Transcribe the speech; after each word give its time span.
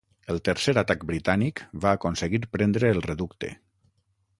El 0.33 0.39
tercer 0.47 0.73
atac 0.81 1.03
britànic 1.11 1.63
va 1.85 1.95
aconseguir 1.99 2.43
prendre 2.59 2.95
el 2.97 3.05
reducte. 3.13 3.57